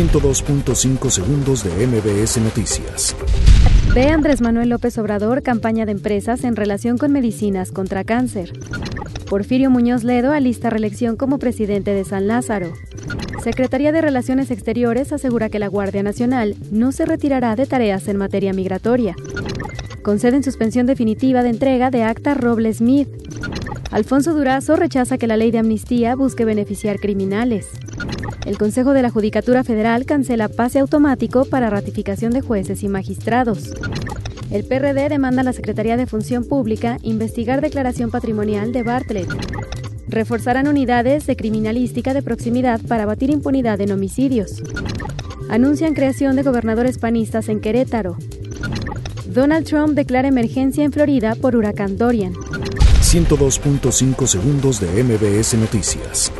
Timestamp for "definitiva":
20.86-21.42